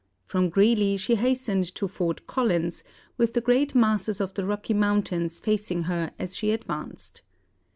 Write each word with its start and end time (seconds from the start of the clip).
From 0.23 0.49
Greeley 0.49 0.97
she 0.97 1.13
hastened 1.13 1.75
to 1.75 1.87
Fort 1.87 2.25
Collins, 2.25 2.83
with 3.17 3.33
the 3.35 3.39
grand 3.41 3.75
masses 3.75 4.19
of 4.19 4.33
the 4.33 4.43
Rocky 4.47 4.73
Mountains 4.73 5.37
facing 5.39 5.83
her 5.83 6.11
as 6.17 6.35
she 6.35 6.49
advanced. 6.49 7.21